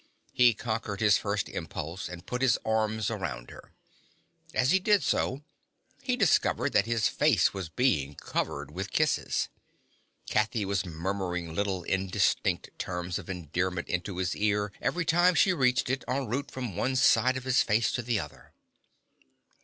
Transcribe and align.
He 0.33 0.55
conquered 0.55 0.99
his 0.99 1.19
first 1.19 1.47
impulse 1.47 2.09
and 2.09 2.25
put 2.25 2.41
his 2.41 2.57
arms 2.65 3.11
around 3.11 3.51
her. 3.51 3.71
As 4.51 4.71
he 4.71 4.79
did 4.79 5.03
so, 5.03 5.43
he 6.01 6.15
discovered 6.17 6.73
that 6.73 6.87
his 6.87 7.07
face 7.07 7.53
was 7.53 7.69
being 7.69 8.15
covered 8.15 8.71
with 8.71 8.89
kisses. 8.89 9.49
Kathy 10.27 10.65
was 10.65 10.87
murmuring 10.87 11.53
little 11.53 11.83
indistinct 11.83 12.71
terms 12.79 13.19
of 13.19 13.29
endearment 13.29 13.87
into 13.89 14.17
his 14.17 14.35
ear 14.35 14.71
every 14.81 15.05
time 15.05 15.35
she 15.35 15.53
reached 15.53 15.87
it 15.87 16.03
en 16.07 16.25
route 16.25 16.49
from 16.49 16.75
one 16.75 16.95
side 16.95 17.37
of 17.37 17.43
his 17.43 17.61
face 17.61 17.91
to 17.91 18.01
the 18.01 18.19
other. 18.19 18.53